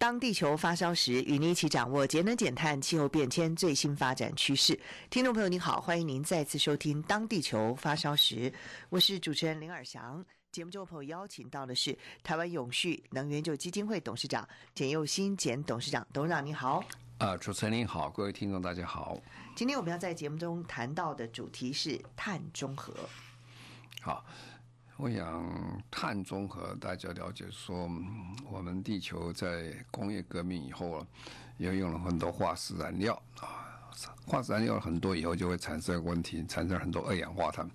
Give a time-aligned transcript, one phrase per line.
[0.00, 4.80] 当地球发烧时，与您一起掌握节能减碳、气候变迁最新发展趋势。
[5.10, 8.50] 听众朋友您好，欢迎您再次收听《当地球发烧时》，
[8.88, 10.24] 我是主持人林尔翔。
[10.52, 16.82] 节目中的朋友邀请到的是台湾永续能源就基金会董事长简佑新简董事长，董事长您好。
[17.18, 19.18] 啊，主持人您好，各位听众大家好。
[19.54, 22.94] 今天我们要在节目中谈到的主题是碳中和。
[24.00, 24.24] 好，
[25.02, 27.90] 我想碳中和，大家了解说，
[28.50, 31.06] 我们地球在工业革命以后啊，
[31.56, 33.80] 也用了很多化石燃料啊，
[34.26, 37.66] 化石燃料很多以后就会产生问题，产生很多二氧化碳。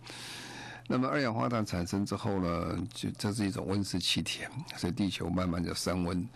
[0.87, 4.43] 那么二氧化碳产生之后呢，就这是一种温室气体，
[4.77, 6.29] 所以地球慢慢就升温。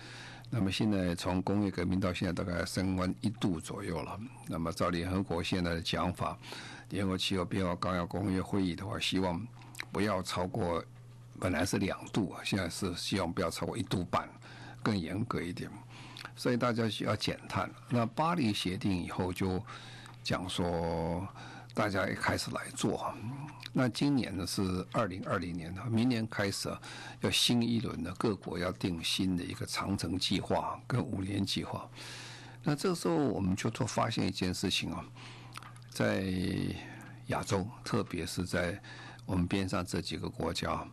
[0.49, 4.19] 那么现在从工业革命到现在大概升温一度左右了。
[4.47, 6.35] 那么照联合国现在的讲法，
[6.89, 9.39] 联合国气候变化纲要工业会议的话，希望
[9.91, 10.83] 不要超过，
[11.39, 14.29] 本来是两度啊，现在是希望不要超过一度半，
[14.83, 15.69] 更严格一点。
[16.35, 17.69] 所以大家需要减碳。
[17.89, 19.61] 那巴黎协定以后就
[20.23, 21.27] 讲说，
[21.73, 23.13] 大家也开始来做。
[23.71, 26.69] 那今年呢是二零二零年，明年开始
[27.21, 31.87] 要新一轮的各国要定新的一个长城计划跟五年计划。
[32.63, 35.05] 那这时候我们就突发现一件事情啊，
[35.89, 36.25] 在
[37.27, 38.81] 亚洲，特别是在
[39.29, 40.83] 我们边上这几个国家，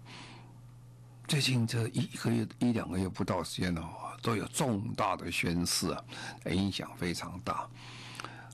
[1.26, 3.82] 最近这一个月一两个月不到时间呢，
[4.20, 6.04] 都有重大的宣示啊，
[6.50, 7.66] 影响非常大。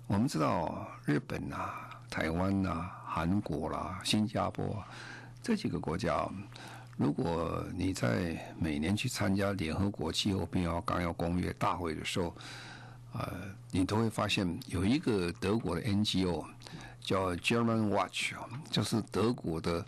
[0.06, 2.98] 我们知道日本啊、台湾啊。
[3.12, 4.82] 韩国啦、新加坡
[5.42, 6.26] 这几个国家，
[6.96, 12.34] 如果你在每年去参加联合国气候变化纲要公约大会的时候，
[13.12, 13.30] 呃，
[13.70, 16.44] 你都会发现有一个德国的 NGO
[17.00, 18.34] 叫 German Watch，
[18.70, 19.84] 就是德国的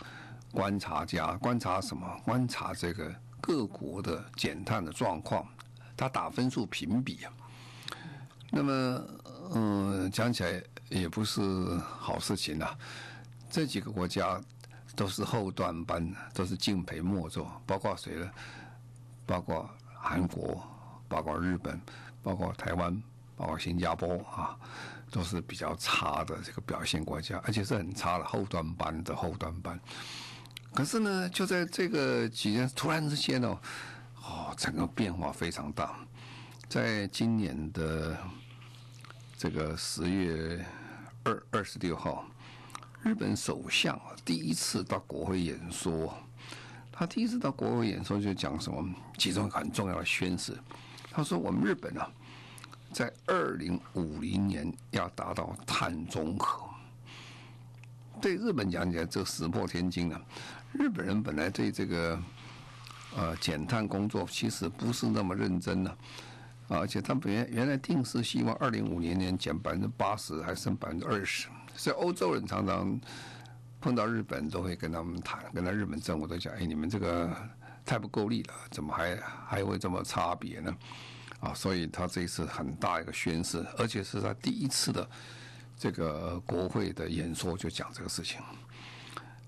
[0.53, 2.07] 观察家，观察什么？
[2.25, 5.47] 观察这个各国的减碳的状况，
[5.97, 7.33] 他打分数评比啊。
[8.51, 9.05] 那么，
[9.55, 11.41] 嗯，讲起来也不是
[11.99, 12.77] 好事情啊。
[13.51, 14.41] 这几个国家
[14.95, 18.31] 都是后段班，都是敬陪末座，包括谁呢？
[19.27, 20.63] 包括韩国，
[21.09, 21.81] 包括日本，
[22.23, 23.03] 包括台湾，
[23.37, 24.57] 包括新加坡啊，
[25.11, 29.79] 都是比较差的这个表现国家，而且是很差的后端班的后端班。
[30.73, 33.59] 可是呢，就在这个几年突然之间哦，
[34.23, 35.95] 哦，整个变化非常大。
[36.69, 38.17] 在今年的
[39.37, 40.65] 这个十月
[41.23, 42.25] 二二十六号。
[43.03, 46.17] 日本首相，第一次到国会演说，
[46.91, 48.83] 他第一次到国会演说就讲什么？
[49.19, 50.57] 其中很重要的宣誓，
[51.11, 52.11] 他说：“我们日本啊，
[52.95, 56.65] 在二零五零年要达到碳中和。”
[58.23, 60.19] 对日本讲起来，这石破天惊啊！
[60.73, 62.19] 日本人本来对这个
[63.15, 65.95] 呃减碳工作其实不是那么认真呢，
[66.69, 71.49] 而且他们原原来定是希望二零五零年减百分之八十，还剩百分之二十。
[71.77, 72.99] 所以欧洲人常常
[73.81, 77.37] 碰到日本，都会跟他们谈，跟他日本政府都讲：“哎，你们这个
[77.85, 79.17] 太不够力了，怎么还
[79.47, 80.75] 还会这么差别呢？”
[81.45, 85.09] 啊，所以他这一次很大一个宣示，而且是他第一次的
[85.77, 88.41] 这个国会的演说就讲这个事情。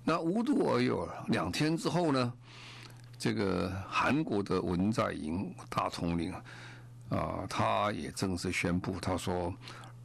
[0.05, 2.33] 那无独而有，两天之后呢，
[3.19, 6.33] 这个韩国的文在寅大统领
[7.09, 9.55] 啊，他也正式宣布，他说。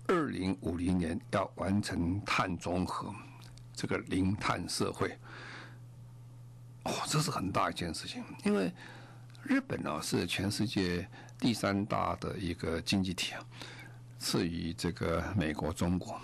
[0.07, 3.13] 二零五零年要完成碳中和，
[3.73, 5.07] 这个零碳社会，
[6.83, 8.21] 哦，这是很大一件事情。
[8.43, 8.73] 因为
[9.43, 11.07] 日本呢是全世界
[11.41, 13.43] 第三大的一个经济体啊，
[14.19, 16.21] 次于这个美国、中国。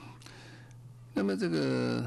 [1.12, 2.06] 那么这个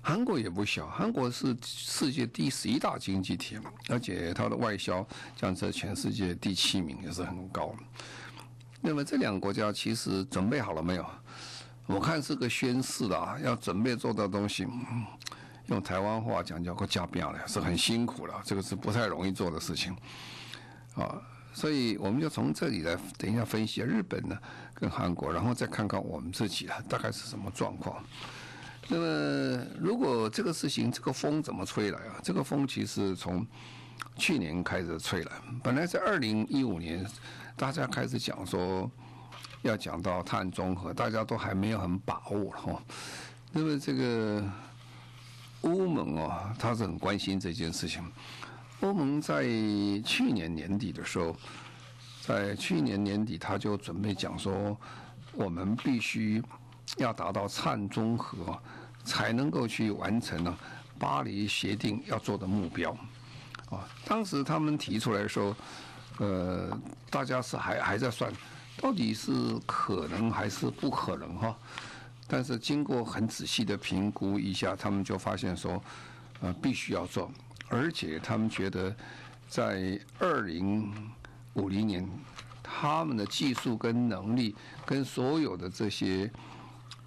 [0.00, 3.58] 韩国也不小，韩国是世界第十一大经济体，
[3.88, 5.04] 而且它的外销
[5.36, 7.74] 将在全世界第七名，也是很高。
[8.80, 11.04] 那么这两个国家其实准备好了没有？
[11.86, 14.64] 我看是个宣誓的啊，要准备做的东西，
[15.66, 19.96] 用台湾话讲叫“个加标”了，是很辛苦了，这个是不太容易做的事情
[20.94, 21.20] 啊。
[21.58, 24.38] 所以我们就从这里来等一下分析日本呢
[24.72, 28.00] 跟韩国，然后再看看我们自己啊大概是什么状况。
[28.86, 32.20] 那么如果这个事情这个风怎么吹来啊？
[32.22, 33.44] 这个风其实从
[34.16, 35.32] 去年开始吹了。
[35.60, 37.04] 本来在二零一五年，
[37.56, 38.88] 大家开始讲说
[39.62, 42.80] 要讲到碳中和，大家都还没有很把握哈。
[43.50, 44.44] 那么这个
[45.62, 48.00] 欧盟哦，他是很关心这件事情。
[48.80, 49.42] 欧盟在
[50.04, 51.36] 去年年底的时候，
[52.22, 54.76] 在去年年底他就准备讲说，
[55.32, 56.42] 我们必须
[56.96, 58.56] 要达到碳中和，
[59.04, 60.56] 才能够去完成呢
[60.98, 62.96] 巴黎协定要做的目标。
[63.70, 65.56] 啊，当时他们提出来说，
[66.18, 66.70] 呃，
[67.10, 68.32] 大家是还还在算，
[68.80, 69.32] 到底是
[69.66, 71.56] 可能还是不可能哈？
[72.28, 75.82] 但是经过很仔细的评估一下，他们就发现说，
[76.40, 77.30] 呃，必须要做。
[77.68, 78.94] 而且他们觉得，
[79.48, 80.92] 在二零
[81.54, 82.08] 五零年，
[82.62, 84.56] 他们的技术跟能力
[84.86, 86.30] 跟所有的这些，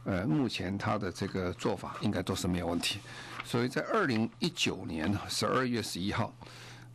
[0.03, 2.99] 呃，目前他的这个做法应该都是没有问题。
[3.43, 6.31] 所以在二零一九年十二月十一号，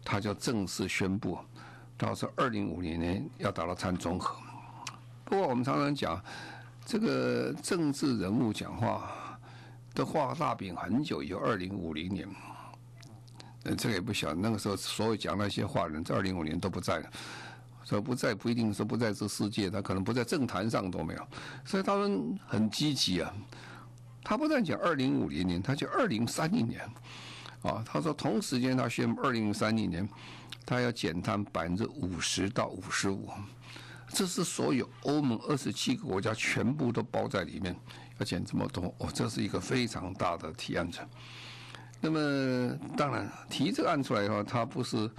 [0.05, 1.37] 他就正式宣布，
[1.97, 4.37] 到时候二零五零年要达到碳中和。
[5.25, 6.23] 不过我们常常讲，
[6.85, 9.11] 这个政治人物讲话
[9.93, 12.29] 都画大饼很久，有二零五零年。
[13.75, 17.11] 这个也不小，那个时候所有讲那些话人，在二零五年都不在了。
[17.85, 21.29] 说不在不一定说不在这世界，他可能不在政坛上都没有。
[21.65, 23.33] 所以他们很积极啊。
[24.25, 26.81] 他不但讲二零五零年，他讲二零三零年。
[27.63, 30.09] 啊，他说同时间他宣布二零三零年，
[30.65, 33.31] 他要减碳百分之五十到五十五。
[34.09, 37.75] 这是所有欧盟二十七个国家全部都包在里面，
[38.19, 38.93] 要减这么多。
[38.99, 41.07] 哦，这是一个非常大的提案者。
[42.01, 45.11] 那么当然提这个案出来的话，它不是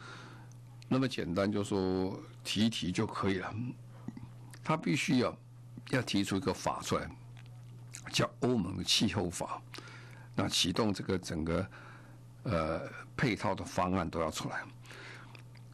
[0.88, 3.54] 那么简单，就说提一提就可以了。
[4.64, 5.38] 他必须要
[5.90, 7.10] 要提出一个法出来，
[8.12, 9.62] 叫欧盟气候法，
[10.36, 11.68] 那启动这个整个
[12.44, 12.82] 呃
[13.16, 14.62] 配套的方案都要出来，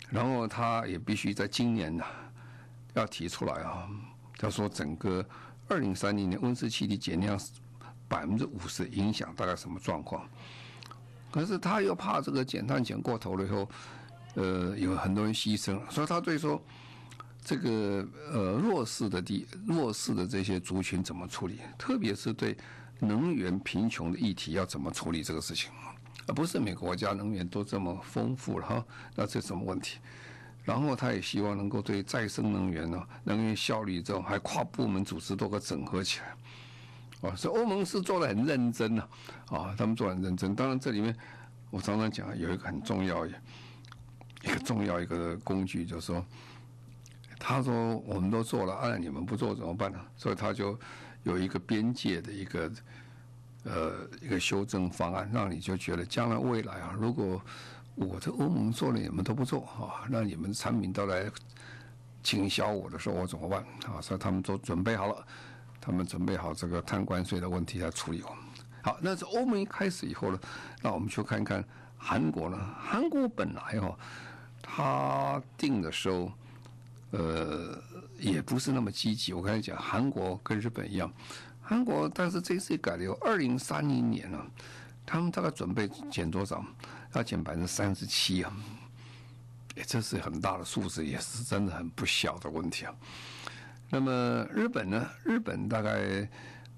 [0.09, 2.03] 然后他也必须在今年呢
[2.93, 3.89] 要提出来啊，
[4.37, 5.23] 他说整个
[5.67, 7.39] 二零三零年温室气体减量
[8.07, 10.27] 百分之五十影响大概什么状况？
[11.33, 13.67] 可是他又怕这个减碳减过头了以后，
[14.35, 16.61] 呃，有很多人牺牲，所以他对说
[17.43, 22.55] 这个呃弱势的地弱势的这些族群怎么处理，特别是对
[22.99, 25.71] 能源贫穷的议题要怎么处理这个事情，
[26.27, 28.85] 而不是每个国家能源都这么丰富了哈，
[29.15, 29.97] 那这什么问题？
[30.63, 36.35] 然后他也希望能够对再生能源呢，能源效率这种还跨部门组织都给整合起来。
[37.23, 39.07] 啊，所以欧盟是做的很认真呐，
[39.47, 40.53] 啊，他们做的很认真。
[40.53, 41.15] 当然，这里面
[41.71, 46.25] 我常常讲有一个很重要一个重要一个工具，就是说，
[47.39, 49.99] 他说我们都做了，按你们不做怎么办呢？
[50.17, 50.77] 所以他就
[51.23, 52.71] 有一个边界的一个
[53.63, 57.41] 呃一个修正方案，让你就觉得将来未来啊，如果
[57.95, 61.31] 我这欧盟做了，你们都不做啊，那你们产品都来
[62.21, 63.63] 倾销我的时候，我怎么办？
[63.87, 65.25] 啊，所以他们都准备好了。
[65.85, 68.23] 他们准备好这个碳关税的问题来处理。
[68.81, 70.39] 好，那是欧盟一开始以后呢，
[70.81, 71.61] 那我们去看看
[71.97, 72.57] 韩国呢？
[72.79, 73.97] 韩国本来哈，
[74.61, 76.31] 他定的时候，
[77.11, 77.77] 呃，
[78.17, 79.33] 也不是那么积极。
[79.33, 81.11] 我刚才讲，韩国跟日本一样，
[81.61, 84.45] 韩国但是这次改了，有二零三零年了，
[85.05, 86.63] 他们大概准备减多少？
[87.11, 88.55] 要减百分之三十七啊！
[89.85, 92.95] 这是很大的数字，也是真的很不小的问题啊。
[93.93, 95.07] 那么日本呢？
[95.23, 96.27] 日本大概，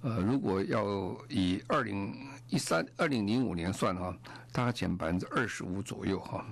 [0.01, 2.13] 呃，如果要以二零
[2.49, 4.13] 一三、二零零五年算哈，
[4.51, 6.45] 大概减百分之二十五左右哈。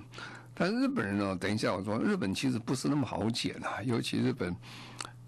[0.54, 4.56] 但日本人呢，等一下我说，日本其实不是那么好减啊，尤其日本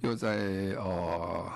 [0.00, 0.38] 又在
[0.78, 1.52] 哦，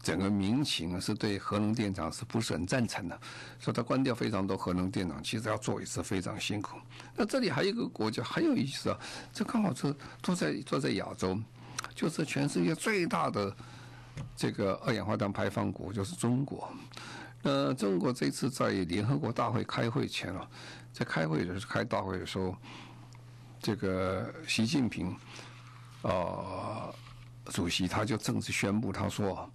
[0.00, 3.20] 整个民情是对核能电厂是不是很赞成的？
[3.58, 6.76] 所以他关掉非常多核能电厂，其实要做也是非常辛苦。
[7.16, 8.96] 那这里还有一个国家很有意思啊，
[9.32, 11.36] 这刚好是都在都在亚洲。
[11.94, 13.54] 就是全世界最大的
[14.36, 16.68] 这个二氧化碳排放国就是中国。
[17.42, 20.48] 呃，中国这次在联合国大会开会前啊，
[20.92, 22.56] 在开会的时候开大会的时候，
[23.60, 25.10] 这个习近平
[26.02, 26.94] 啊、呃、
[27.46, 29.48] 主席他就正式宣布，他说，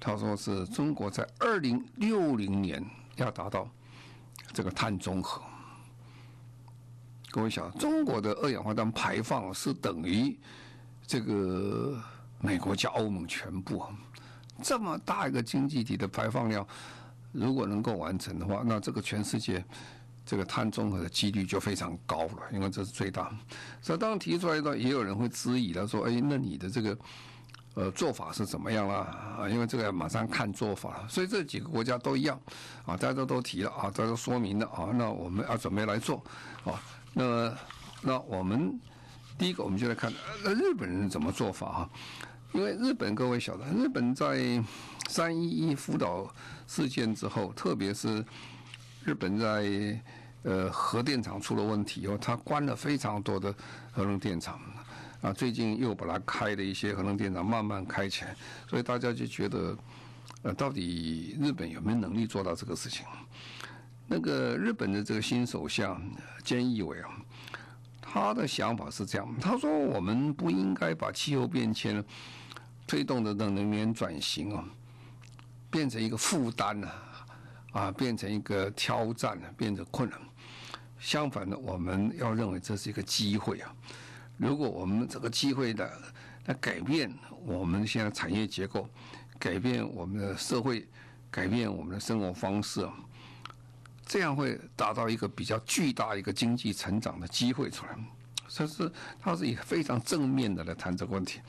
[0.00, 2.84] 他说是中国在二零六零年
[3.14, 3.68] 要达到
[4.52, 5.40] 这个碳中和。
[7.30, 10.36] 各位想，中国的二氧化碳排放是等于。
[11.06, 11.96] 这个
[12.40, 13.84] 美国加欧盟全部
[14.62, 16.66] 这么大一个经济体的排放量，
[17.32, 19.62] 如果能够完成的话，那这个全世界
[20.24, 23.30] 这个碳中和的几率就非常高了，因为这是最大。
[23.82, 26.98] 所以当提出来的，也有人会质疑了，说：“哎，那你的这个
[27.74, 29.36] 呃做法是怎么样啦？
[29.38, 31.06] 啊，因为这个要马上看做法。
[31.06, 32.40] 所以这几个国家都一样
[32.86, 36.24] 啊，大家都都提了啊，大家都说明了啊，那我们要准备来做
[36.64, 36.80] 啊。
[37.12, 37.54] 那
[38.00, 38.80] 那我们
[39.38, 40.12] 第一个我们就来看，
[40.42, 41.90] 那日本人怎么做法哈？
[42.52, 44.62] 因为日本各位晓得，日本在
[45.08, 46.32] 三一一福岛
[46.66, 48.24] 事件之后，特别是
[49.04, 50.00] 日本在
[50.42, 53.54] 呃核电厂出了问题以后，他关了非常多的
[53.92, 54.58] 核能电厂。
[55.22, 58.36] 啊，最近又把它开的一些核能电厂慢慢开起来，
[58.68, 59.76] 所以大家就觉得，
[60.42, 63.04] 呃，到底日本有没有能力做到这个事情？
[64.06, 66.00] 那个日本的这个新首相
[66.44, 67.08] 菅义伟啊，
[68.08, 72.02] 他的想法是这样，他说我们不应该把气候变迁
[72.86, 74.64] 推动的能源转型啊，
[75.70, 76.92] 变成一个负担啊，
[77.72, 80.18] 啊，变成一个挑战呢，变成困难。
[80.98, 83.74] 相反的，我们要认为这是一个机会啊。
[84.38, 85.90] 如果我们这个机会的
[86.46, 87.12] 来改变
[87.44, 88.88] 我们现在产业结构，
[89.38, 90.88] 改变我们的社会，
[91.30, 92.88] 改变我们的生活方式，
[94.06, 97.94] 这样会达到一个比较巨大一个经济成长的机会出来。
[98.48, 101.40] 所以是他是以非常正面的来谈这个问题。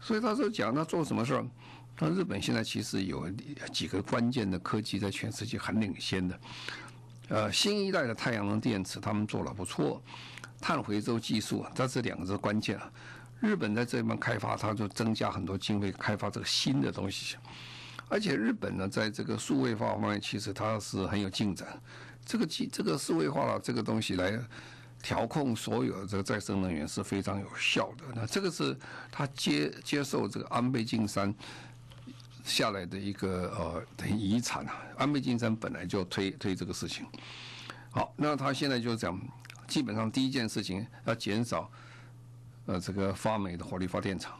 [0.00, 1.46] 所以他说讲他做什么事儿？
[1.96, 3.30] 他日本现在其实有
[3.72, 6.40] 几个关键的科技在全世界很领先的。
[7.28, 10.02] 呃，新一代的太阳能电池他们做了不错。
[10.60, 12.90] 碳回收技术啊，这是两个是关键啊。
[13.40, 17.36] 日本在这边开发，它就增加很多经费开发这个新的东西。
[18.08, 21.80] 而且日本呢，在这个数位化方面，其实它是很有进展。
[22.24, 24.38] 这个技这个数位化了这个东西来
[25.02, 28.04] 调控所有的这个再生能源是非常有效的。
[28.14, 28.76] 那这个是
[29.10, 31.34] 他接接受这个安倍晋三
[32.44, 34.82] 下来的一个呃等于遗产啊。
[34.96, 37.06] 安倍晋三本来就推推这个事情。
[37.90, 39.20] 好，那他现在就讲。
[39.66, 41.70] 基本上第一件事情要减少，
[42.66, 44.38] 呃，这个发煤的火力发电厂。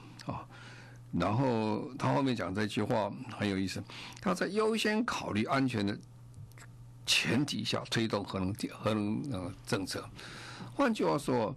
[1.18, 3.82] 然后他后面讲这句话很有意思，
[4.20, 5.96] 他在优先考虑安全的
[7.06, 10.04] 前提下推动核能电核能呃政策。
[10.74, 11.54] 换句话说，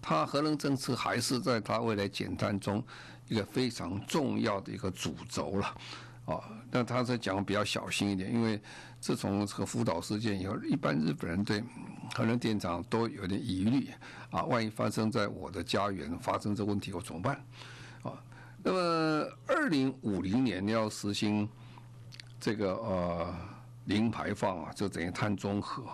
[0.00, 2.82] 他核能政策还是在他未来减碳中
[3.28, 5.74] 一个非常重要的一个主轴了
[6.26, 6.40] 啊。
[6.70, 8.60] 但他在讲比较小心一点，因为
[9.00, 11.62] 自从这个福岛事件以后，一般日本人对。
[12.14, 13.88] 核能电厂都有点疑虑
[14.30, 17.34] 啊，万一发生在我的家园发生这问题，我怎么办？
[18.02, 18.12] 啊，
[18.66, 18.78] 那么
[19.46, 21.46] 二零五零年要实行
[22.40, 23.34] 这个呃
[23.84, 25.84] 零排放啊，就等于碳中和，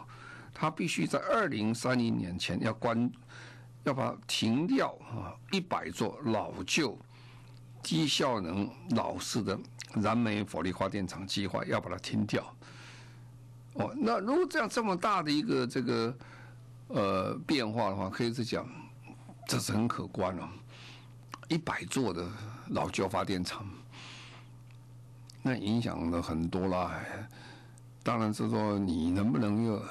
[0.55, 3.11] 它必须在二零三零年前要关，
[3.83, 6.97] 要把停掉啊一百座老旧
[7.83, 9.59] 低效能老式的
[9.97, 12.55] 燃煤火力发电厂计划，要把它停掉。
[13.75, 16.17] 哦，那如果这样这么大的一个这个
[16.87, 18.65] 呃变化的话，可以是讲，
[19.49, 20.49] 这是很可观哦，
[21.49, 22.31] 一百座的
[22.71, 23.65] 老旧发电厂，
[25.43, 27.01] 那影响了很多啦。
[28.03, 29.83] 当然是说你能不能又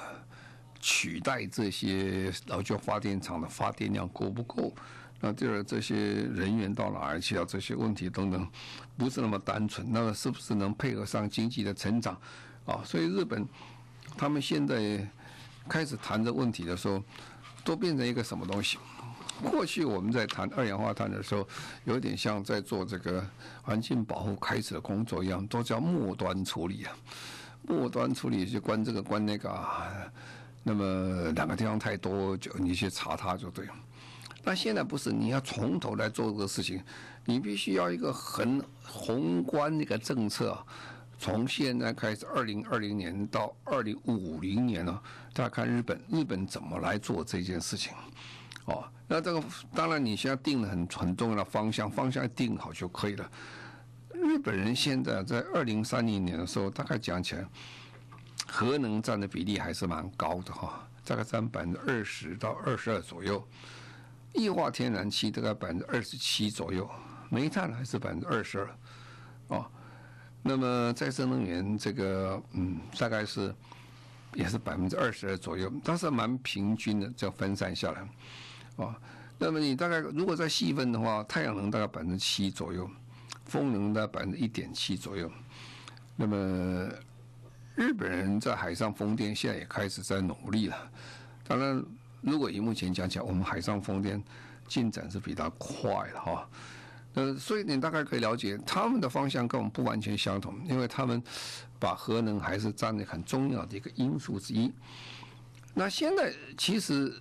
[0.80, 4.74] 取代这些老旧发电厂的发电量够不够？
[5.20, 7.46] 那第二，这些人员到哪儿去啊？
[7.48, 8.48] 这些问题等等，
[8.98, 9.92] 不是那么单纯。
[9.92, 12.20] 那么是不是能配合上经济的成长？
[12.66, 13.48] 啊，所以日本。
[14.18, 15.08] 他们现在
[15.70, 17.02] 开始谈这问题的时候，
[17.64, 18.78] 都变成一个什么东西？
[19.50, 21.48] 过去我们在谈二氧化碳的时候，
[21.86, 23.26] 有点像在做这个
[23.62, 26.92] 环境保护开始的工作一样，都叫末端处理啊。
[27.62, 29.92] 末端处理就关这个关那个啊。
[30.62, 33.74] 那么两个地方太多，就你去查它就对了。
[34.44, 36.82] 但现在不是，你要从头来做这个事情，
[37.26, 40.58] 你必须要一个很宏观的一个政策。
[41.18, 45.02] 从现在开始，二零二零年到二零五零年呢，
[45.34, 47.94] 大家看日本，日本怎么来做这件事情？
[48.70, 53.30] 哦，那这个当然你现在定了很很重要的方向，方向定好就可以了。
[54.14, 57.46] 日本人现在在二零三零年的时候，大概讲起来，
[58.48, 63.46] 核能占的比例还是蛮高的哈，大概占百分之二十到二十二左右，
[64.34, 66.90] 液化天然气大概百分之二十七左右，
[67.30, 68.70] 煤炭还是百分之二十二，
[69.48, 69.66] 哦。
[70.42, 73.54] 那么再生能源这个嗯，大概是
[74.34, 78.08] 也是百分之二十二左右，但是蛮平均的，这分散下来，
[78.80, 79.00] 啊，
[79.38, 82.90] 那么你大概如果再细分的话，太阳能大概百分之七左右，
[83.46, 85.30] 风能大概百分之一点七左右。
[86.16, 86.90] 那么
[87.76, 90.92] 日本人在海上风电现在也开始在努力了。
[91.48, 91.84] 当然，
[92.22, 94.22] 如果以目前讲起来，我们海上风电
[94.68, 96.50] 进展是比较快的哈。
[97.16, 101.22] 呃，所以你大概可以了解，他们的方向跟我们不完全相同，因为他们
[101.80, 104.72] 把核能还是占了很重要的一个因素之一。
[105.74, 107.20] 那现在其实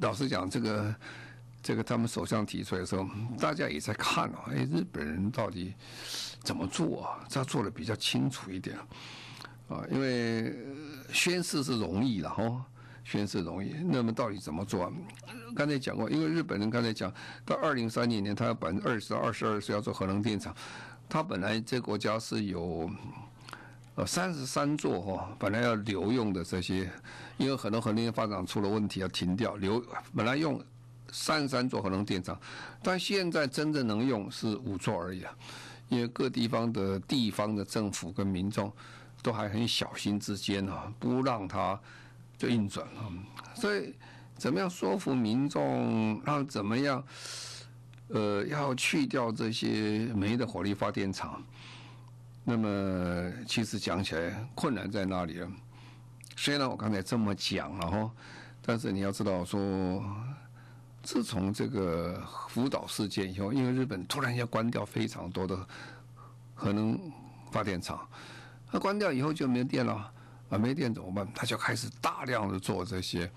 [0.00, 0.94] 老实讲，这个
[1.62, 3.06] 这个他们首相提出来的时候，
[3.38, 5.74] 大家也在看哦，哎，日本人到底
[6.42, 7.20] 怎么做啊？
[7.28, 8.78] 这做的比较清楚一点
[9.68, 10.54] 啊，因为
[11.12, 12.64] 宣誓是容易的哦，
[13.04, 13.74] 宣誓容易。
[13.84, 14.92] 那么到底怎么做啊？
[15.54, 17.12] 刚才讲过，因为日本人刚才讲
[17.44, 20.54] 到二零三零年，他要百分之二十到二十二岁要做核能电厂，
[21.08, 22.90] 他本来这国家是有
[23.96, 26.90] 呃三十三座哈，本来要留用的这些，
[27.36, 30.62] 因为很多核电发展出了问题要停掉，留本来用
[31.12, 32.38] 三十三座核能电厂，
[32.82, 35.32] 但现在真正能用是五座而已啊。
[35.88, 38.72] 因为各地方的地方的政府跟民众
[39.22, 41.76] 都还很小心之间啊，不让它
[42.38, 43.12] 就运转了。
[43.56, 43.92] 所以
[44.36, 47.04] 怎么样说服民众，让怎么样，
[48.06, 51.42] 呃，要去掉这些煤的火力发电厂？
[52.50, 55.48] 那么其实讲起来困难在哪里了？
[56.36, 58.10] 虽然我刚才这么讲了哈，
[58.60, 60.04] 但是你要知道说。
[61.02, 65.66] 自从这个福岛事件以后，因为日本突然要关掉非常多的
[66.54, 67.00] 核能
[67.50, 68.06] 发电厂，
[68.70, 70.12] 那关掉以后就没电了
[70.50, 71.26] 啊，没电怎么办？
[71.34, 73.30] 他就开始大量的做这些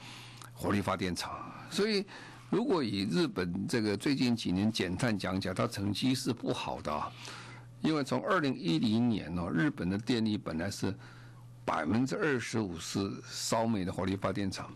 [0.54, 1.40] 火力发电厂。
[1.72, 2.06] 所以，
[2.50, 7.12] 如果以日本这个最近几年减碳讲起来，它成绩是不好的，
[7.84, 10.96] 因为从二零一零年哦，日本的电力本来是
[11.64, 14.72] 百分之二十五是烧煤的火力发电厂。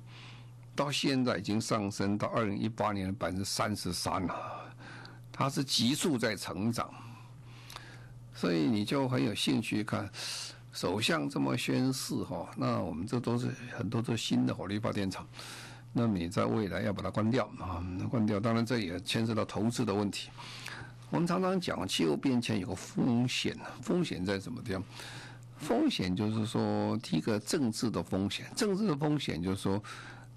[0.75, 4.35] 到现在已经上升到二零一八年的百分之三十三了，
[5.31, 6.93] 它是急速在成长，
[8.35, 10.07] 所以你就很有兴趣看
[10.71, 15.25] 首相这么宣示哈，那我们这都是很多都新的火力发电厂，
[15.93, 17.81] 那你在未来要把它关掉啊？
[18.11, 20.29] 关掉，当然这也牵涉到投资的问题。
[21.09, 24.83] 我们常常讲气候变迁有个风险，风险在什么地方？
[25.57, 29.81] 风险就是说，第一个政治的风险，政治的风险就是说。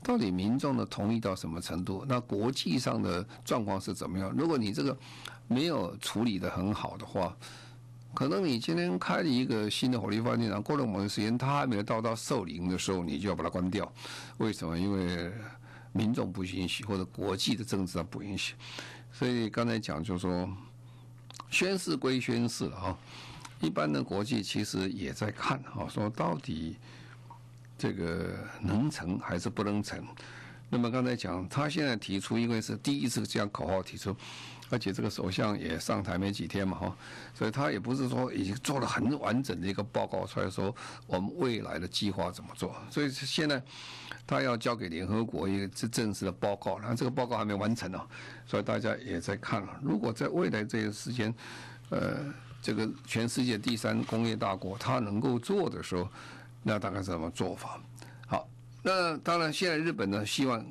[0.02, 2.06] 到底民众的同意到什么程度？
[2.08, 4.32] 那国际上的状况是怎么样？
[4.34, 4.96] 如果你这个
[5.46, 7.36] 没有处理得很好的话，
[8.14, 13.92] 可能你今天开了一个新的火力发电厂，过了某段时间，它还没有到到寿龄的时候，你就要把它关掉。
[14.38, 14.78] 为什么？
[14.78, 15.30] 因为
[15.92, 18.54] 民众不允许，或者国际的政治上不允许。
[19.12, 20.48] 所以刚才讲就是说，
[21.50, 22.96] 宣誓归宣誓啊，
[23.60, 26.76] 一般的国际其实也在看啊，说到底。
[27.82, 30.06] 这个能成还是不能成？
[30.68, 34.14] 那么刚才讲，他现在提出，因为是第一次这样口号提出，
[34.68, 36.96] 而且这个首相也上台没几天嘛，哈，
[37.32, 42.76] 所以他也不是说已经做了很完整的一个报告出来说我们未来的计划怎么做。
[42.90, 43.62] 所以现在
[44.30, 48.00] 他要交给联合国一个正正式的报告，然后这个报告还没完成呢，
[48.46, 49.76] 所以大家也在看了。
[49.82, 51.34] 如果在未来这个时间，
[51.88, 56.08] 呃，这个全世界第三工业大国他能够做的时候。
[56.62, 57.80] 那大概是什么做法？
[58.26, 58.46] 好，
[58.82, 60.62] 那当然，现在日本呢，希望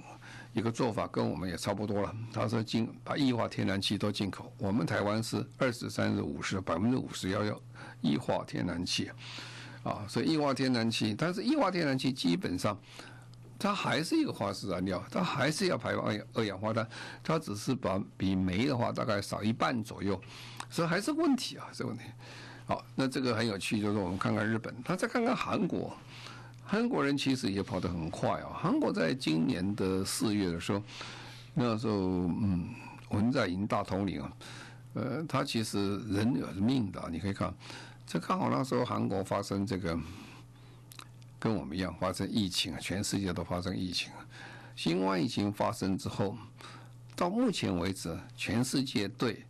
[0.53, 2.15] 一个做法跟我们也差不多了。
[2.31, 7.59] 他说进把液化天然气都进口，我们台湾是二十、三十、五十，百分之五十要要
[8.01, 9.09] 液化天然气，
[9.81, 12.79] 啊，所以液化天然气，但是液化天然气基本上
[13.59, 16.87] 它还是一个化石燃料，它还是要排放二二氧化碳，
[17.21, 20.19] 它只是把比煤的话大概少一半左右，
[20.69, 22.05] 所以还是问题啊，这个问题。
[22.65, 25.91] 好，那这个很有趣，就是我们看看日本，他再看看韩国，
[26.63, 28.53] 韩国人其实也跑得很快啊。
[28.53, 30.81] 韩国在今年的四月的时候，
[31.53, 32.69] 那时候嗯，
[33.09, 34.31] 文在寅大统领啊，
[34.93, 37.51] 呃，他其实人有命的，你可以看，
[38.05, 39.99] 这刚好那时候韩国发生这个，
[41.39, 44.25] 跟我们一样发生疫情啊，全世界都发生疫情啊。
[44.75, 46.37] 新冠疫情发生之后，
[47.15, 49.45] 到目前为止，全世界对。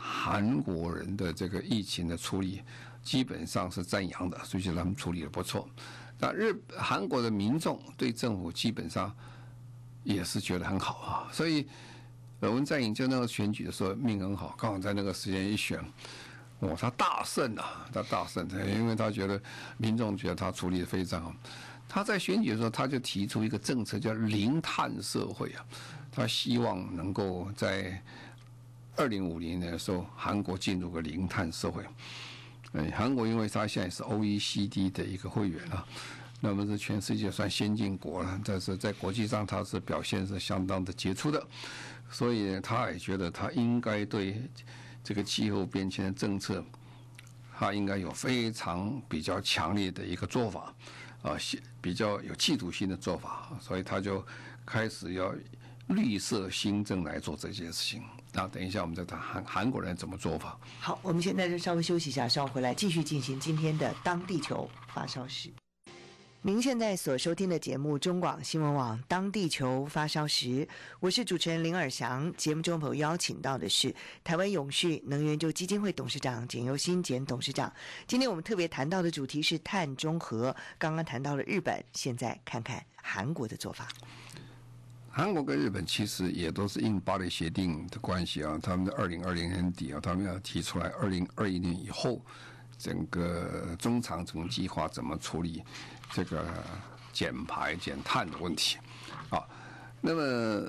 [0.00, 2.62] 韩国人的这个疫情的处理
[3.02, 5.68] 基本上是赞扬的，所以他们处理的不错。
[6.20, 9.12] 那日韩国的民众对政府基本上
[10.04, 11.28] 也是觉得很好啊。
[11.32, 11.66] 所以
[12.38, 15.84] 文在寅就那个选举的时候命很好，刚好在那个时间一选，
[16.60, 19.40] 哇，他大胜啊，他大胜，因为他觉得
[19.76, 21.34] 民众觉得他处理的非常好。
[21.88, 25.64] 他在选举的时候他就提出一个政策叫零碳社会啊，
[26.10, 28.02] 他希望能够在。
[29.00, 31.84] 二零五零年的时候，韩国进入个零碳社会。
[32.72, 35.86] 哎，韩国因为它现在是 OECD 的一个会员啊，
[36.40, 41.40] 那么是全世界算先进国了，但是在国际上它是表现是相当的杰出的，
[42.10, 44.42] 所以他也觉得他应该对
[45.02, 46.64] 这个气候变迁的政策，
[47.58, 50.74] 他应该有非常比较强烈的一个做法
[51.22, 51.36] 啊，
[51.80, 54.24] 比较有企图心的做法，所以他就
[54.66, 55.34] 开始要
[55.88, 58.02] 绿色新政来做这件事情。
[58.32, 60.58] 那等一下，我们再谈韩韩国人怎么做法。
[60.80, 65.50] 好，我们现在就稍微休息一下，稍后回来继续进行今天的当地球发烧时。
[66.48, 70.46] 您现在所收听的节目中广新闻网《当地球发烧时》，
[70.98, 72.32] 我是主持人林尔祥。
[72.38, 77.70] 节目中朋友邀请到的是台湾永续能源就基金会董事长简尤新简董事长。
[78.06, 80.56] 今天我们特别谈到的主题是碳中和。
[80.78, 83.86] 刚刚谈到了日本，现在看看韩国的做法。
[85.10, 92.24] 韩国跟日本其实也都是应巴黎协定的关系啊，他们在二零二零年底啊，他们要提出来二零二一年以后
[92.78, 95.62] 整个中长程计划怎么处理。
[96.10, 96.44] 这个
[97.12, 98.78] 减排减碳的问题，
[99.30, 99.42] 啊，
[100.00, 100.68] 那么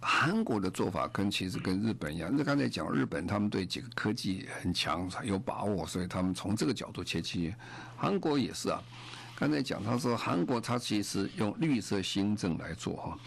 [0.00, 2.30] 韩国的做法跟其实跟日本一样。
[2.32, 7.54] 那刚才讲日本，他们对几个科技很强，有把握，所以他们从这个角度切切。
[7.96, 8.82] 韩国也是啊，
[9.36, 13.18] 刚才讲他说韩国他其实用绿色新政来做哈，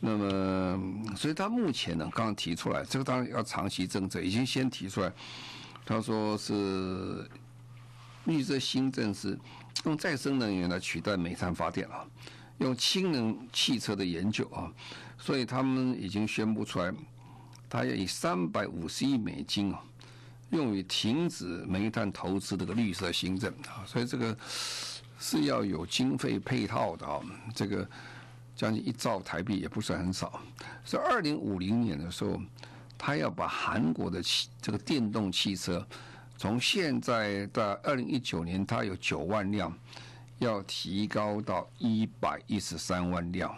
[0.00, 0.80] 那么
[1.16, 5.12] 所以他目前呢刚刚提出来，这个当然要长期政策，已经先提出来，
[5.84, 7.28] 他说是
[8.24, 9.38] 绿色新政是。
[9.84, 12.06] 用再生能源来取代煤炭发电啊，
[12.58, 14.72] 用氢能汽车的研究啊，
[15.18, 16.90] 所以他们已经宣布出来，
[17.68, 19.82] 他要以三百五十亿美金啊，
[20.50, 24.34] 用于停止煤炭投资这个绿色新政啊，所以这个
[25.18, 27.20] 是要有经费配套的啊，
[27.54, 27.86] 这个
[28.56, 30.40] 将近一兆台币也不是很少。
[30.84, 32.40] 是二零五零年的时候，
[32.96, 35.86] 他要把韩国的汽这个电动汽车。
[36.36, 39.72] 从现在到二零一九年，它有九万辆，
[40.38, 43.54] 要提高到一百一十三万辆。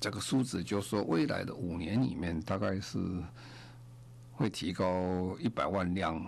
[0.00, 2.98] 这个数字就是说，未来的五年里面，大概是
[4.32, 6.24] 会提高一百万辆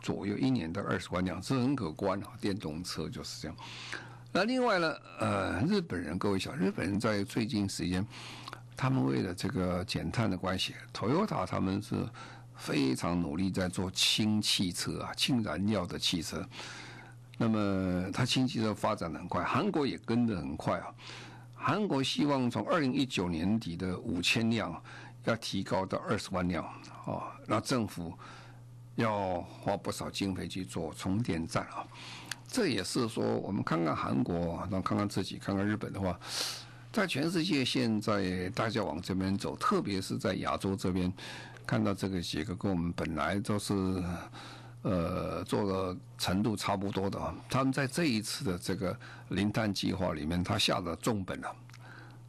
[0.00, 2.28] 左右，一年到二十万辆，这很可观啊！
[2.40, 3.56] 电动车就是这样。
[4.32, 8.06] 那另外呢，呃，日本人各位想，日本人在最近时间，
[8.76, 11.96] 他们为了这个减碳的关系，Toyota 他们是。
[12.56, 16.46] 非常努力在做氢汽车啊，氢燃料的汽车。
[17.36, 20.86] 那么它氢汽车发展很快，韩国也跟得很快啊。
[21.54, 24.80] 韩国希望从二零一九年底的五千辆
[25.24, 26.64] 要提高到二十万辆
[27.04, 27.34] 啊。
[27.46, 28.12] 那政府
[28.94, 31.84] 要花不少经费去做充电站啊。
[32.46, 36.16] 这也是说，我们看看韩国，那看看自己，看看日本的话，
[36.92, 41.12] 在全世界现在大家往这边走，特别是在亚洲这边。
[41.66, 43.72] 看到这个几个跟我们本来都是，
[44.82, 48.96] 呃，做的程度差不多的啊，他们在这一次的这个
[49.28, 51.56] 零碳计划里面，他下的重本了，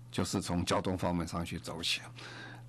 [0.09, 2.01] 就是从交通方面上去走起。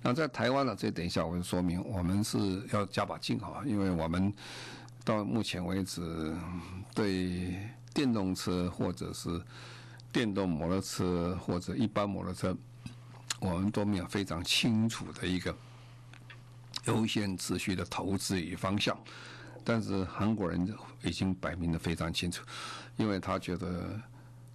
[0.01, 4.33] 那在台湾呢，这等一下我就说明，我们是要加把劲啊，因为我们
[5.05, 6.35] 到目前为止
[6.93, 7.57] 对
[7.93, 9.41] 电动车或者是
[10.11, 12.55] 电动摩托车或者一般摩托车，
[13.39, 15.55] 我们都没有非常清楚的一个。
[16.87, 18.97] 优先次序的投资与方向，
[19.63, 22.43] 但是韩国人已经摆明的非常清楚，
[22.95, 24.01] 因为他觉得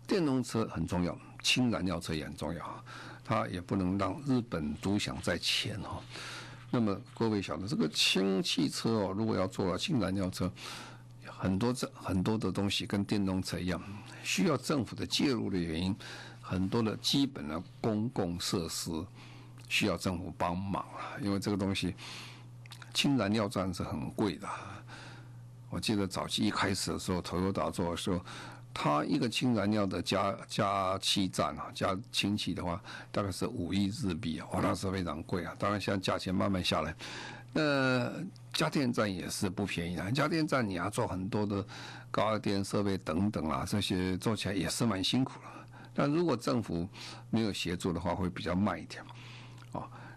[0.06, 2.84] 电动车很重要，氢燃料车也很重要，
[3.24, 6.02] 他也不能让日本独享在前哈。
[6.70, 10.50] 那么各位晓得，这个氢汽车哦，如果要做到氢燃料车，
[11.26, 13.78] 很多这很多的东西跟电动车一样，
[14.22, 15.94] 需要政府的介入的原因，
[16.40, 18.90] 很多的基本的公共设施。
[19.72, 21.94] 需要政府帮忙啊，因为这个东西，
[22.92, 24.46] 氢燃料站是很贵的。
[25.70, 28.20] 我记得早期一开始的时候，Toyota 做的时候，
[28.74, 32.78] 它一个氢燃料的加加气站啊，加氢气的话，
[33.10, 35.56] 大概是五亿日币啊，哇，那是非常贵啊。
[35.58, 36.94] 当然，现在价钱慢慢下来，
[37.54, 38.12] 那
[38.52, 40.12] 加电站也是不便宜的。
[40.12, 41.64] 加电站你要做很多的
[42.10, 45.46] 高压电设备等等啊，这些做起来也是蛮辛苦的。
[45.94, 46.86] 但如果政府
[47.30, 49.02] 没有协助的话，会比较慢一点。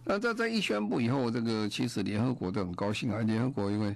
[0.08, 3.20] 那在这一宣布以后，这个其实联合国都很高兴啊。
[3.22, 3.96] 联合国因为，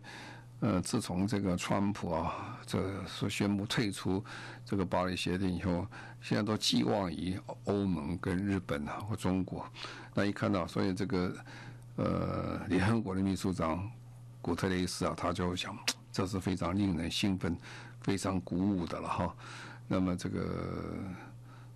[0.59, 4.23] 呃，自从这个川普啊，这说宣布退出
[4.65, 5.85] 这个巴黎协定以后，
[6.19, 9.63] 现在都寄望于欧盟跟日本啊或中国。
[10.15, 11.31] 那一看到，所以这个
[11.95, 13.87] 呃，联合国的秘书长
[14.41, 15.77] 古特雷斯啊，他就想，
[16.11, 17.55] 这是非常令人兴奋、
[18.01, 19.35] 非常鼓舞的了哈。
[19.87, 20.41] 那么这个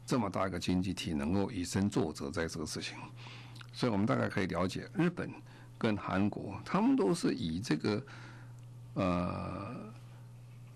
[0.08, 2.98] 这么大一个经济体能够以身作则，在这个事情。
[3.74, 5.30] 所以我们大概可以了解，日本
[5.78, 8.02] 跟韩国，他们都是以这个
[8.94, 9.76] 呃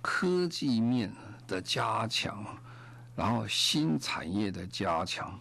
[0.02, 1.14] 科技面
[1.48, 2.44] 的加强，
[3.16, 5.40] 然后新产业的加强，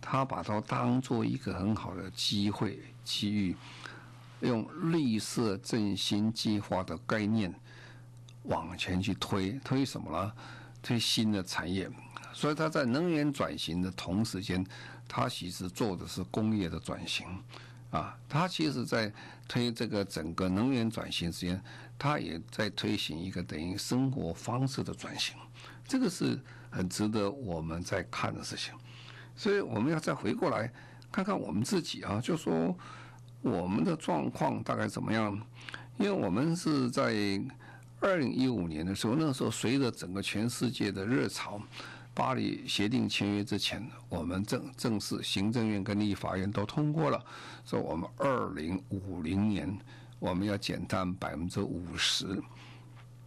[0.00, 3.56] 他把它当做一个很好的机会机遇，
[4.40, 7.54] 用绿色振兴计划的概念
[8.42, 10.32] 往前去推，推什么呢？
[10.82, 11.88] 推新的产业。
[12.32, 14.64] 所以他在能源转型的同时间。
[15.12, 17.26] 他其实做的是工业的转型，
[17.90, 19.12] 啊，他其实在
[19.48, 21.60] 推这个整个能源转型之间，
[21.98, 25.34] 他也在推行一个等于生活方式的转型，
[25.84, 26.38] 这个是
[26.70, 28.72] 很值得我们在看的事情。
[29.34, 30.72] 所以我们要再回过来
[31.10, 32.72] 看看我们自己啊，就说
[33.42, 35.36] 我们的状况大概怎么样？
[35.98, 37.42] 因为我们是在
[37.98, 41.60] 二零一五年的时候，那个时候随着整个全世界的热潮。
[42.12, 47.24] 巴黎协定签约之前，我们正正式行政院跟立法院都通过了，
[47.64, 49.78] 说我们二零五零年
[50.18, 52.42] 我们要减碳百分之五十。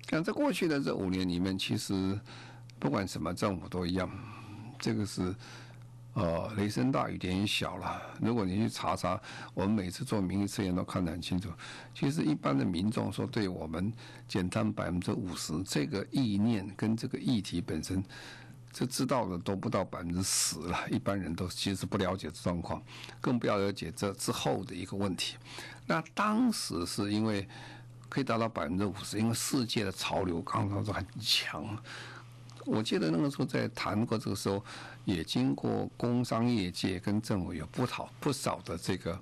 [0.09, 2.19] 像在过去的这五年里面，其实
[2.77, 4.07] 不管什么政府都一样，
[4.77, 5.33] 这个是
[6.13, 7.99] 呃雷声大雨点小了。
[8.21, 9.19] 如果你去查查，
[9.55, 11.49] 我们每次做民意测验都看得很清楚。
[11.95, 13.91] 其实一般的民众说，对我们
[14.27, 18.03] 减碳百分之五十这个意念跟这个议题本身。
[18.73, 22.81] 这知道的都不到百分之十了，一般人都其实不了解状况，
[23.21, 25.37] 更不要了解这之后的一个问题。
[25.85, 27.47] 那当时是因为
[28.09, 31.77] 可以达到百分之五十，因为世界的潮流刚刚是很强。
[32.65, 34.63] 我记得那个时候在谈过这个时候，
[35.05, 39.19] 也经过工商业界跟政府有不少不少的这个。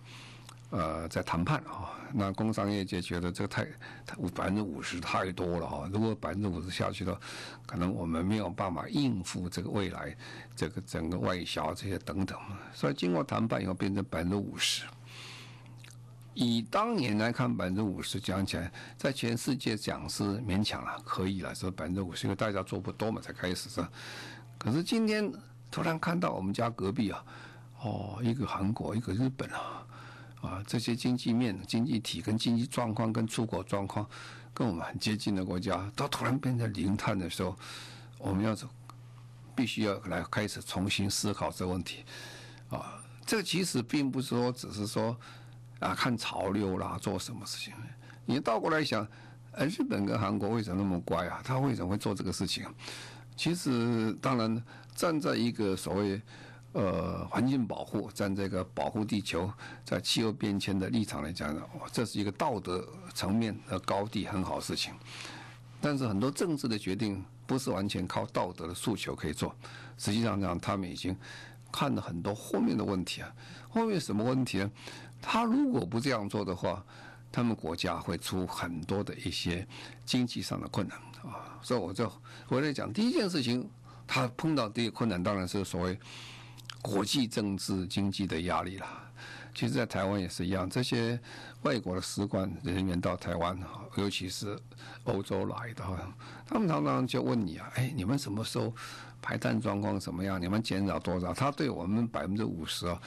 [0.72, 3.66] 呃，在谈判啊，那工商业界觉得这个太
[4.06, 7.20] 太百分之五十太多了啊，如果百分之五十下去的话，
[7.66, 10.16] 可能我们没有办法应付这个未来
[10.56, 12.40] 这个整个外销这些等等，
[12.74, 14.86] 所以经过谈判以后变成百分之五十。
[16.34, 23.86] 以当年来看，百分之五十讲起来，在全世界讲是勉强了，可以了，说百分之五十，因为大家做不多嘛，才开始是。
[24.58, 25.30] 可是今天
[25.70, 27.26] 突然看到我们家隔壁啊，
[27.82, 29.86] 哦，一个韩国，一个日本啊。
[30.42, 34.10] 啊，这些经济面、经济体跟经济状况跟出口状况，
[34.56, 37.56] 跟我们很接近的国家，都突然变成零碳的时候，
[38.18, 38.68] 我们要走，
[39.56, 42.04] 必须要来开始重新思考这个问题。
[42.72, 45.16] 啊，这个其实并不是说只是说
[45.80, 47.72] 啊看潮流啦，做什么事情。
[48.26, 49.08] 你倒过来想，
[49.52, 51.40] 呃，日本跟韩国为什么那么乖啊？
[51.44, 52.66] 他为什么会做这个事情？
[53.36, 54.64] 其实，当然
[54.96, 56.20] 站在一个所谓。
[56.74, 59.52] 呃，环境保护，站这个保护地球，
[59.84, 64.94] 在气候变迁的立场来讲呢，这是一个道德层面的高地，很好事情。
[65.82, 69.54] 但是很多政治的决定不是完全靠道德的诉求可以做。
[69.98, 71.14] 实际上讲，他们已经
[71.74, 73.30] 看了很多后面的问题啊。
[73.68, 74.72] 后面什么问题呢？
[75.22, 76.82] 他如果不这样做的话，
[77.34, 79.68] 他们国家会出很多的一些
[80.06, 80.98] 经济上的困难
[81.30, 81.60] 啊。
[81.62, 82.10] 所以我就
[82.48, 83.70] 回来讲第一件事情，
[84.08, 86.00] 他碰到第一个困难当然是所谓。
[86.82, 88.88] 国际政治经济的压力了，
[89.54, 90.70] 其实，在台湾也是一样。
[90.70, 91.20] 这些
[91.62, 93.58] 外国的使馆人员到台湾，
[93.98, 94.58] 尤其是
[95.04, 95.84] 欧洲来的，
[96.48, 98.74] 他们常常就问你啊，哎，你们什么时候
[99.22, 100.42] 排碳状况怎么样？
[100.42, 101.34] 你们减少多少？
[101.34, 103.00] 他对我们百分之五十啊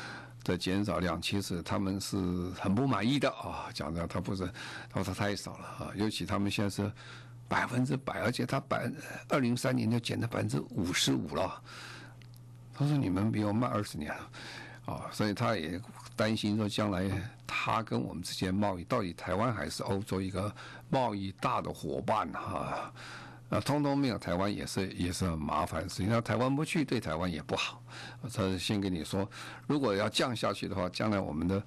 [0.45, 2.17] 的减少量，其实他们是
[2.51, 3.67] 很不满意的啊。
[3.75, 4.47] 讲的他不是，
[4.89, 5.91] 他说他太少了啊。
[5.97, 6.93] 尤其他们现在是
[7.49, 8.89] 百分之百，而且他百
[9.31, 11.61] 二零三年就减到百分之五十五了。
[12.75, 14.31] 他说：“你们比我慢二十年了，
[14.87, 15.81] 啊，所以他也
[16.17, 17.09] 担心说，将来
[17.47, 20.53] 他跟我们之间贸易，到底台湾还是欧洲一个
[20.91, 22.93] 贸易大的伙伴哈？
[23.51, 26.09] 啊，通通没有台湾也是也是很麻烦的事情。
[26.09, 27.83] 那台湾不去，对台湾也不好。
[28.33, 29.29] 他先跟你说，
[29.67, 31.63] 如果要降下去的话，将来我们的。”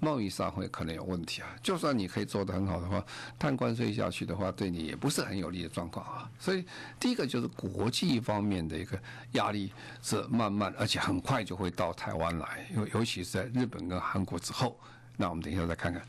[0.00, 3.04] 贸易上会可能有问题啊，就算你可以做得很好的话，
[3.38, 6.30] 碳关税下去的话，对你也不是很有利的状况啊。
[6.38, 6.64] 所以
[7.00, 8.98] 第一个就是国际方面的一个
[9.32, 14.78] 压力是慢慢而且很快就会到台湾来，尤尤其是在日本跟韩国之后。
[15.16, 16.00] 那我们等一下再看看。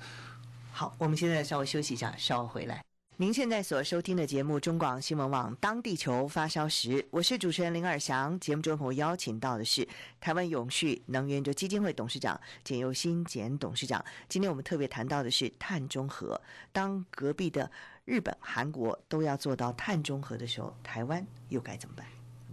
[0.71, 2.88] 好，我们现在稍微休息一下，稍后回来。
[3.21, 8.39] 您现在所收听的节目中广新闻网《当地球发烧时》，我是主持人林尔祥。
[8.39, 9.85] 节目中我邀请到的是
[10.21, 14.01] 台湾永续能源就基金会董事长简又新简董事长。
[14.29, 16.39] 今天我们特别谈到的是碳中和。
[16.71, 17.69] 当隔壁的
[18.05, 22.05] 日本、韩国都要做到碳中和的时候，台湾又该怎么办？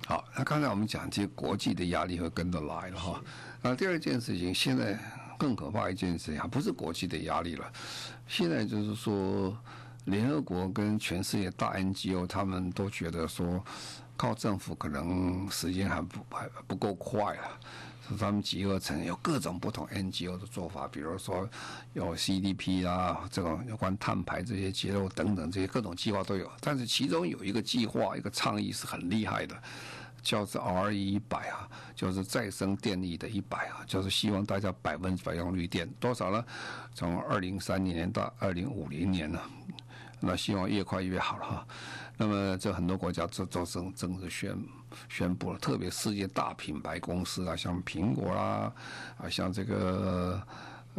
[0.05, 3.23] 好，那刚才我们讲，这些国际的压力会跟着来了哈。
[3.63, 4.99] 那第二件事情，现在
[5.39, 7.73] 更可怕一件事情，还不是国际的压力了，
[8.27, 9.57] 现在就是说。
[10.07, 13.63] 联合国跟全世界大 NGO，他们都觉得说，
[14.17, 17.59] 靠政府可能时间还不还不够快啊，
[18.19, 21.49] 他们集合成有各种不同 NGO 的做法，比如说
[21.93, 26.49] 有 CDP 啊，这种有关碳排这些结构等等这些各种计划都有。
[26.61, 29.61] 但是其中有一个计划，一个倡议是很厉害的，
[30.23, 36.45] 叫做 RE 一百啊，就是再生电力的一百啊，就是希望大家百分之百用绿电，多少呢？
[36.95, 39.41] 从二零三零年到二零五零年呢？
[40.21, 41.67] 那希望越快越好了哈。
[42.17, 44.59] 那么这很多国家都都正正式宣
[45.09, 48.73] 宣布了，特别世界大品牌公司啊，像苹果啦，
[49.19, 50.43] 啊像这个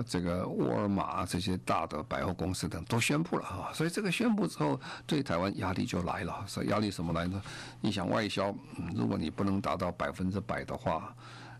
[0.05, 6.43] 这个沃尔玛这些大的百货公司等都宣布了哈，所以这个宣布之后，对台湾压力就来了。
[6.45, 7.41] 所以压力什么来呢？
[7.81, 8.53] 你想外销，
[8.93, 11.15] 如果你不能达到百分之百的话，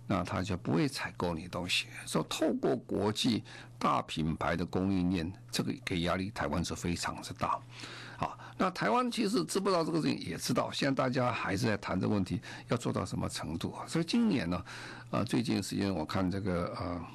[0.08, 1.86] 那他就不会采购你东西。
[2.06, 3.43] 说透过国际
[3.78, 7.60] 大品牌的供应链，这个给压力台湾是非常之大。
[8.17, 10.72] 好，那台湾其实知不知道这个事情，也知道。
[10.72, 13.86] 现在大家还是在谈这个问题，要做到什么程度啊？
[13.88, 14.65] 所以今年呢，
[15.12, 17.06] 啊，最近时间我看这个呃。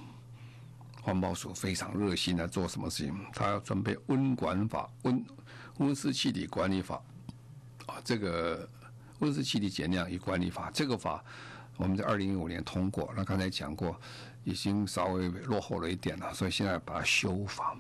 [1.05, 3.13] 环保署非常热心来做什么事情？
[3.33, 5.27] 他要准备温管法、温
[5.79, 7.03] 温室气体管理法
[7.87, 8.69] 啊，这个
[9.19, 11.21] 温室气体减量与管理法，这个法
[11.77, 13.13] 我们在二零一五年通过。
[13.17, 13.99] 那刚才讲过，
[14.45, 17.77] 已经稍微落后了一点了，所以现在把它修法。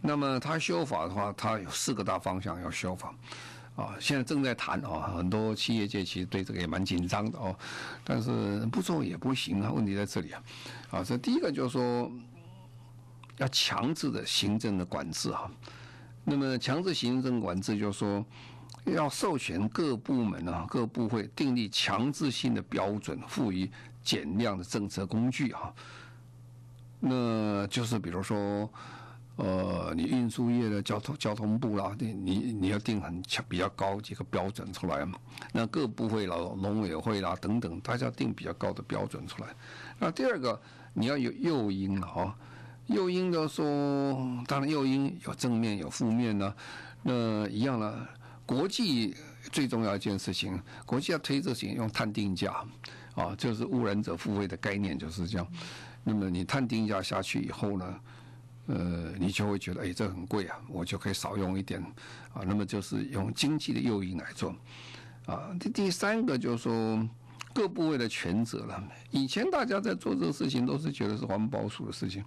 [0.00, 3.14] 那么它修法的话，它有四个大方向要修法
[3.76, 7.56] 啊，现在正在谈啊，很多企业界其实对这个也蛮紧张的哦，
[8.04, 10.42] 但是不做也不行啊，问题在这里啊。
[10.90, 12.10] 啊，这第一个就是说。
[13.38, 15.46] 要强制的行政的管制啊，
[16.24, 18.24] 那么强制行政管制就是说，
[18.94, 23.70] 要授权各部门啊、各部会订立强制性的标准，赋予
[24.02, 25.72] 减量的政策工具啊。
[27.00, 28.70] 那就是比如说，
[29.36, 35.18] 呃，你运输业的交通交通部啦，你你你要定很强比较高几个标准出来嘛。
[35.52, 39.48] 那各部会啦、农委会啦等等，大家定比较高的标准出来。
[39.98, 40.58] 那第二个，
[40.94, 42.34] 你要有诱因了啊。
[42.86, 43.64] 诱因的说，
[44.46, 46.54] 当然诱因有正面有负面呢、
[47.02, 48.06] 那一样呢，
[48.46, 49.14] 国际
[49.52, 52.64] 最重要一件事情，国际要推这行用碳定价，
[53.16, 55.46] 啊，就是污染者付费的概念就是这样。
[56.04, 58.00] 那么你碳定价下去以后呢，
[58.66, 61.82] 呃，你就会觉得，哎，这很贵啊，我就可以少用一点，
[62.32, 64.54] 啊，那么就是用经济的诱因来做，
[65.26, 67.08] 啊，第第三个就是说
[67.52, 68.82] 各部位的权责了。
[69.10, 72.24] 以前大家在做这个事情都是觉得是环保署的事情。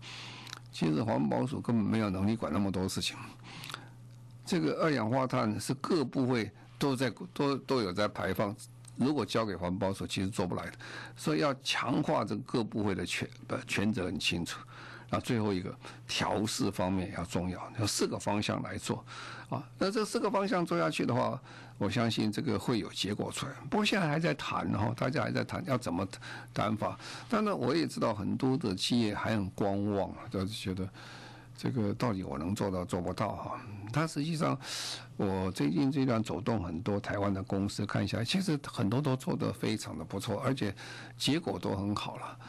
[0.72, 3.18] 其实环保署根本没有能力管那么多事情。
[4.50, 8.56] 这个二氧化碳是各部位都在都都有在排放，
[8.96, 10.74] 如果交给环保署，其实做不来的。
[11.16, 14.60] 所以要强化这个各部位的权的权责很清楚。
[15.12, 15.76] 啊，最后一个
[16.08, 19.06] 调试方面要重要，有四个方向来做。
[19.50, 21.40] 啊，那这四个方向做下去的话，
[21.78, 23.52] 我相信这个会有结果出来。
[23.70, 26.08] 不过现在还在谈，然后大家还在谈要怎么
[26.54, 26.98] 谈法。
[27.28, 30.88] 当然，我也知道很多的企业还很观望，就是觉得
[31.62, 33.60] 这个到底我能做到做不到哈。
[33.92, 34.58] 它实际上，
[35.18, 40.74] 我最近这段走动很多台湾的公司看一下，其实很多都做得非常的不错，而且
[41.18, 42.40] 结果都很好了。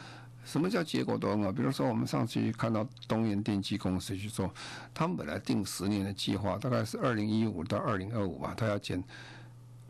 [0.44, 1.51] 什么叫结果都很好？
[1.51, 4.49] 比如说，我们上次看到东元电机公司去做，
[4.94, 9.03] 他们本来定十年的计划，大概是二零一五到二零二五吧，他要减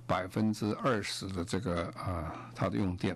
[0.06, 3.14] 百分之二十的这个啊，它的用电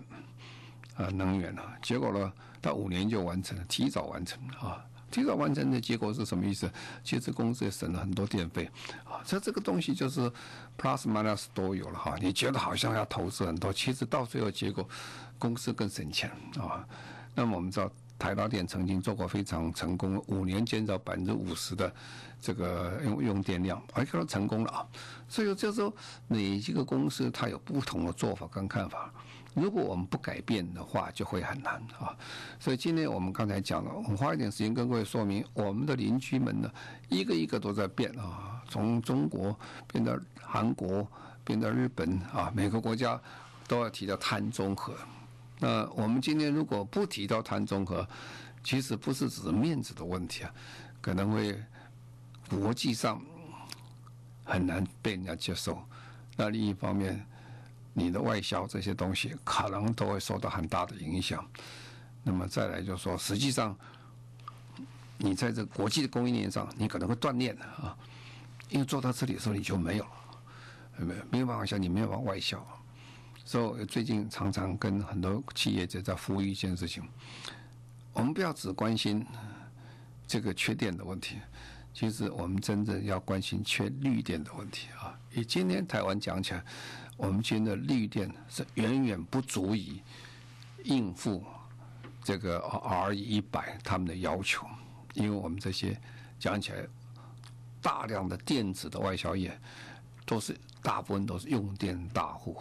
[0.96, 1.62] 啊能源了。
[1.80, 6.68] 结果呢，到五年就完成了，提早完成啊，提早完成的结果是什么意思？
[7.04, 8.68] 其实公司也省了很多电费
[9.04, 9.22] 啊。
[9.24, 10.28] 所以这个东西就是
[10.76, 12.16] plus minus 都有了哈。
[12.20, 14.88] 你觉得好像要投资很多，其实到最后结果
[15.38, 16.84] 公司更省钱啊。
[17.32, 21.94] 那么我们知道，台达电曾经做过非常成功，五年减少百分之五十的
[22.40, 24.84] 这个用用电量，而且都成功了啊。
[25.28, 25.94] 所以就是说，
[26.26, 29.12] 每一个公司它有不同的做法跟看法。
[29.54, 32.14] 如果我们不改变的话，就会很难啊。
[32.58, 36.70] 所以今天我们刚才讲了，我们花一点时间跟各位说明，我们的邻居们呢，
[37.08, 39.56] 一个一个都在变啊，从中国
[39.90, 41.06] 变到韩国，
[41.44, 43.20] 变到日本啊，每个国家
[43.68, 44.94] 都要提到碳中和。
[45.60, 48.06] 那我们今天如果不提到碳中和，
[48.62, 50.52] 其实不是只是面子的问题啊，
[51.00, 51.56] 可能会
[52.50, 53.22] 国际上
[54.42, 55.78] 很难被人家接受。
[56.36, 57.24] 那另一方面，
[57.94, 61.42] 你的外销这些东西可能都会受到很大的影响。
[62.22, 63.74] 那么再来就是说，实际上
[65.16, 67.96] 你在这国际的供应链上，你可能会断链啊，
[68.68, 70.10] 因为做到这里的时候你就没有了，
[70.98, 72.66] 没有没有办法像你没有办法外销。
[73.44, 77.06] 所以最近常常跟很多企业者在呼吁一件事情：
[78.12, 79.24] 我们不要只关心
[80.26, 81.36] 这个缺电的问题，
[81.92, 85.14] 其实我们真正要关心缺绿电的问题啊！
[85.30, 86.64] 以今天台湾讲起来，
[87.16, 90.02] 我们今天的绿电是远远不足以
[90.84, 91.44] 应付
[92.22, 94.66] 这个 R 一百他们的要求，
[95.14, 95.98] 因为我们这些
[96.38, 96.84] 讲起来
[97.80, 99.56] 大量的电子的外销业，
[100.26, 102.56] 都是大部分都是用电大户。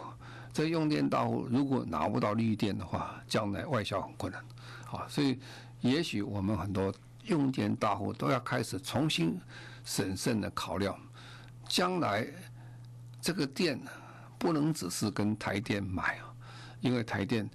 [0.52, 4.40] 这用电大户如果拿不到绿电的话，将来外销很困难，
[4.92, 5.40] 啊，所以
[5.80, 6.94] 也许我们很多
[7.24, 9.36] 用电大户都要开始重新
[9.84, 10.96] 审慎的考量，
[11.68, 12.24] 将来
[13.20, 13.80] 这个电
[14.44, 16.30] 不能只是跟台电买啊，
[16.82, 17.48] 因为台电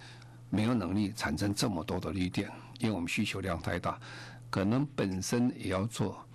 [0.49, 3.99] 没有能力产生这么多的绿电，因为我们需求量太大，
[4.49, 6.25] 可能本身也要做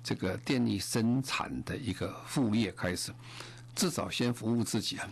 [0.00, 3.12] 这个电力生产的一个副业开始，
[3.74, 5.10] 至少先服务自己啊，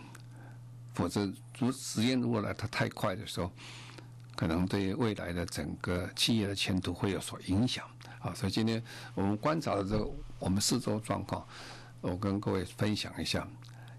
[0.93, 3.51] 否则如时间如果来它太快的时候，
[4.33, 7.85] 可能对未来的整个企业的前途会有所影响
[8.21, 8.33] 啊。
[8.33, 8.81] 所以今天
[9.13, 10.09] 我们观察的这个
[10.39, 11.45] 我们四周状况，
[11.99, 13.45] 我跟各位分享一下，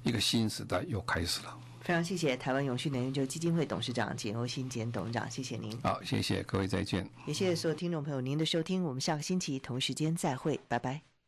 [0.02, 1.56] 一个新时代又开始了。
[1.80, 5.76] 非常谢谢台湾永续能源基金会董事长简欧新简董事长，谢谢您。
[5.80, 7.08] 好，谢谢各位，再见。
[7.26, 11.09] 也谢谢所有听众朋友您的收听，我们下个星期同时间再会，拜拜。